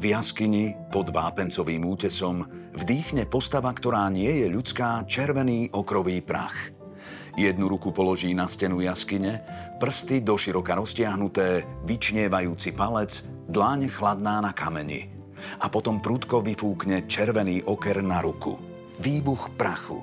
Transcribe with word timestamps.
V 0.00 0.16
jaskyni 0.16 0.72
pod 0.88 1.12
vápencovým 1.12 1.84
útesom 1.84 2.48
vdýchne 2.72 3.28
postava, 3.28 3.68
ktorá 3.68 4.08
nie 4.08 4.32
je 4.32 4.48
ľudská, 4.48 5.04
červený 5.04 5.76
okrový 5.76 6.24
prach. 6.24 6.72
Jednu 7.36 7.68
ruku 7.68 7.92
položí 7.92 8.32
na 8.32 8.48
stenu 8.48 8.80
jaskyne, 8.80 9.44
prsty 9.76 10.24
do 10.24 10.40
široka 10.40 10.72
roztiahnuté, 10.72 11.68
vyčnievajúci 11.84 12.72
palec, 12.72 13.20
dláň 13.52 13.92
chladná 13.92 14.40
na 14.40 14.56
kameni. 14.56 15.12
A 15.60 15.68
potom 15.68 16.00
prudko 16.00 16.40
vyfúkne 16.40 17.04
červený 17.04 17.68
oker 17.68 18.00
na 18.00 18.24
ruku. 18.24 18.56
Výbuch 19.04 19.52
prachu. 19.52 20.00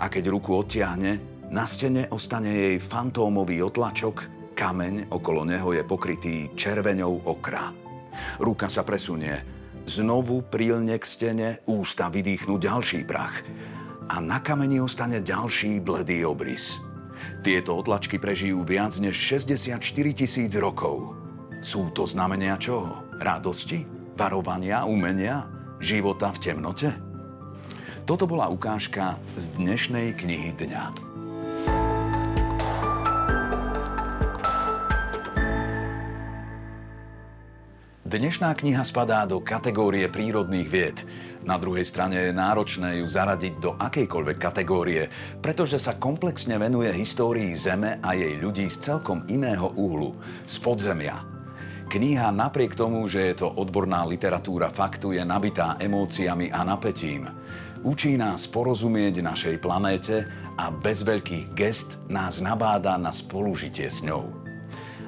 A 0.00 0.08
keď 0.08 0.32
ruku 0.32 0.56
odtiahne, 0.56 1.44
na 1.52 1.68
stene 1.68 2.08
ostane 2.08 2.72
jej 2.72 2.76
fantómový 2.80 3.60
otlačok, 3.68 4.16
kameň 4.56 5.12
okolo 5.12 5.44
neho 5.44 5.76
je 5.76 5.84
pokrytý 5.84 6.56
červeňou 6.56 7.28
okra. 7.28 7.85
Ruka 8.38 8.66
sa 8.66 8.82
presunie. 8.82 9.34
Znovu 9.86 10.42
prílne 10.42 10.98
k 10.98 11.04
stene, 11.06 11.48
ústa 11.70 12.10
vydýchnu 12.10 12.58
ďalší 12.58 13.06
prach. 13.06 13.46
A 14.10 14.18
na 14.18 14.42
kameni 14.42 14.82
ostane 14.82 15.22
ďalší 15.22 15.78
bledý 15.78 16.26
obrys. 16.26 16.82
Tieto 17.42 17.78
otlačky 17.78 18.18
prežijú 18.18 18.66
viac 18.66 18.98
než 18.98 19.14
64 19.14 19.78
tisíc 20.12 20.52
rokov. 20.58 21.14
Sú 21.62 21.90
to 21.94 22.04
znamenia 22.04 22.58
čoho? 22.58 23.06
Radosti? 23.18 23.86
Varovania? 24.18 24.84
Umenia? 24.84 25.46
Života 25.78 26.32
v 26.34 26.38
temnote? 26.42 26.90
Toto 28.06 28.24
bola 28.26 28.46
ukážka 28.46 29.18
z 29.34 29.50
dnešnej 29.58 30.14
knihy 30.14 30.54
dňa. 30.54 31.05
Dnešná 38.16 38.56
kniha 38.56 38.80
spadá 38.80 39.28
do 39.28 39.44
kategórie 39.44 40.08
prírodných 40.08 40.68
vied. 40.72 41.04
Na 41.44 41.60
druhej 41.60 41.84
strane 41.84 42.16
je 42.16 42.32
náročné 42.32 43.04
ju 43.04 43.04
zaradiť 43.04 43.54
do 43.60 43.76
akejkoľvek 43.76 44.38
kategórie, 44.40 45.12
pretože 45.44 45.76
sa 45.76 46.00
komplexne 46.00 46.56
venuje 46.56 46.88
histórii 46.96 47.52
Zeme 47.52 48.00
a 48.00 48.16
jej 48.16 48.40
ľudí 48.40 48.72
z 48.72 48.88
celkom 48.88 49.28
iného 49.28 49.68
uhlu, 49.76 50.16
z 50.48 50.56
podzemia. 50.64 51.28
Kniha 51.92 52.32
napriek 52.32 52.72
tomu, 52.72 53.04
že 53.04 53.20
je 53.20 53.44
to 53.44 53.52
odborná 53.52 54.08
literatúra 54.08 54.72
faktu, 54.72 55.12
je 55.12 55.20
nabitá 55.20 55.76
emóciami 55.76 56.48
a 56.48 56.64
napätím. 56.64 57.28
Učí 57.84 58.16
nás 58.16 58.48
porozumieť 58.48 59.20
našej 59.20 59.60
planéte 59.60 60.24
a 60.56 60.72
bez 60.72 61.04
veľkých 61.04 61.52
gest 61.52 62.00
nás 62.08 62.40
nabáda 62.40 62.96
na 62.96 63.12
spolužitie 63.12 63.92
s 63.92 64.00
ňou. 64.00 64.45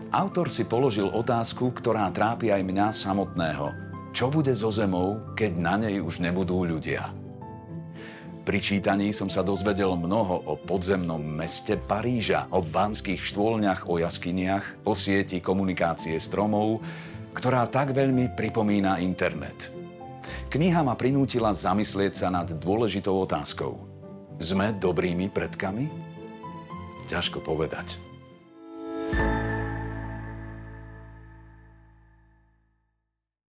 Autor 0.09 0.49
si 0.49 0.65
položil 0.65 1.05
otázku, 1.05 1.69
ktorá 1.69 2.09
trápi 2.09 2.49
aj 2.49 2.65
mňa 2.65 2.97
samotného. 2.97 3.67
Čo 4.17 4.33
bude 4.33 4.57
so 4.57 4.73
zemou, 4.73 5.21
keď 5.37 5.53
na 5.61 5.77
nej 5.77 6.01
už 6.01 6.25
nebudú 6.25 6.65
ľudia? 6.65 7.13
Pri 8.41 8.57
čítaní 8.65 9.13
som 9.13 9.29
sa 9.29 9.45
dozvedel 9.45 9.93
mnoho 9.93 10.49
o 10.49 10.57
podzemnom 10.57 11.21
meste 11.21 11.77
Paríža, 11.77 12.49
o 12.49 12.65
banských 12.65 13.21
štôlniach, 13.21 13.85
o 13.85 14.01
jaskyniach, 14.01 14.89
o 14.89 14.97
sieti 14.97 15.45
komunikácie 15.45 16.17
stromov, 16.17 16.81
ktorá 17.37 17.69
tak 17.69 17.93
veľmi 17.93 18.33
pripomína 18.33 19.05
internet. 19.05 19.69
Kniha 20.49 20.81
ma 20.89 20.97
prinútila 20.97 21.53
zamyslieť 21.53 22.25
sa 22.25 22.33
nad 22.33 22.49
dôležitou 22.49 23.13
otázkou. 23.29 23.77
Sme 24.41 24.73
dobrými 24.73 25.29
predkami? 25.29 25.93
Ťažko 27.05 27.45
povedať. 27.45 28.01